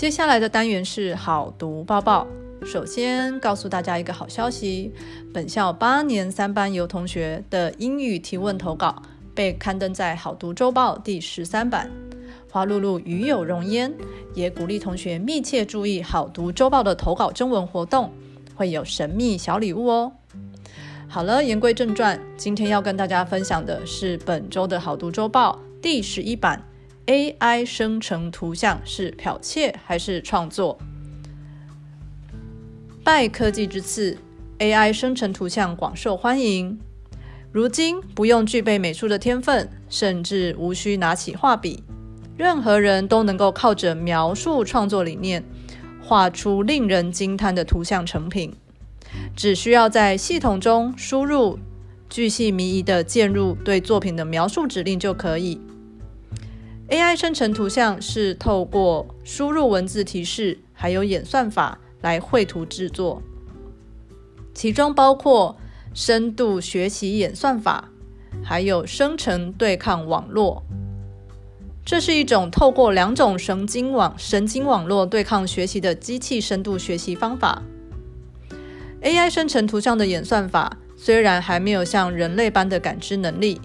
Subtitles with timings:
[0.00, 2.26] 接下来的单元是好读报报。
[2.64, 4.90] 首先告诉大家一个好消息，
[5.30, 9.02] 本校八年三班有同学的英语提问投稿
[9.34, 11.90] 被刊登在好读周报第十三版。
[12.50, 13.92] 花露露与有荣焉，
[14.32, 18.10] 也鼓励同学密切注意好读周报的投稿征文活动，
[18.54, 20.12] 会有神秘小礼物哦。
[21.08, 26.64] 好了，言归正传，今天要跟大家分享的是本周的好读周报第十一版
[27.10, 30.78] ：AI 生成图像是剽窃还是创作？
[33.02, 34.16] 拜科技之赐
[34.60, 36.78] ，AI 生成图像广受欢迎。
[37.50, 41.82] 如今不用具备美术的天分，甚至无需拿起画笔，
[42.36, 45.42] 任何人都能够靠着描述创作理念，
[46.00, 48.54] 画出令人惊叹的图像成品。
[49.34, 51.58] 只需要在系统中输入
[52.08, 55.60] 巨细靡遗的键入对作品的描述指令就可以。
[56.90, 61.78] AI 生成图像是透过输入文字提示，还有演算法。
[62.02, 63.22] 来绘图制作，
[64.54, 65.54] 其中包括
[65.92, 67.90] 深度学习演算法，
[68.42, 70.62] 还有生成对抗网络。
[71.84, 77.62] 这是一种透过两种神经网神经网络对抗学习的机器深度学习方法。
[79.02, 83.60] AI 生成图像的演算法虽然还没有像人类般的感知能力，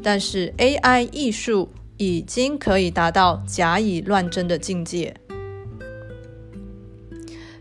[0.00, 1.68] 但是 AI 艺术
[2.04, 5.14] 已经可以达到假以乱真的境界。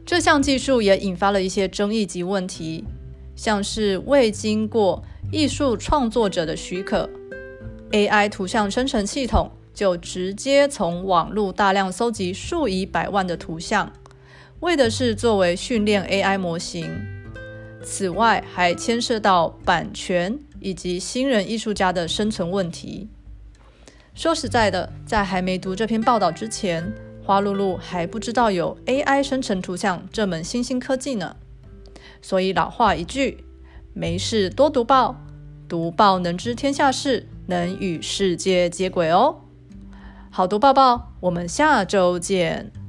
[0.05, 2.83] 这项技术也引发了一些争议及问题，
[3.35, 7.09] 像是未经过艺术创作者的许可
[7.91, 13.91] ，AI 图像生成系统就直接从网络大量搜集数以百万的图像，
[14.59, 16.91] 为的是作为训练 AI 模型。
[17.81, 23.07] 此外，还牵涉到版权以及新人艺术家的生存问题。
[24.13, 26.93] 说实在的，在还没读这篇报道之前。
[27.25, 31.37] 花露露还不知道有 AI 生成图像这门新兴科技呢，
[32.21, 33.45] 所以老话一句，
[33.93, 35.15] 没事多读报，
[35.69, 39.37] 读报能知天下事，能与世界接轨哦。
[40.29, 42.82] 好读报报，我们下周见。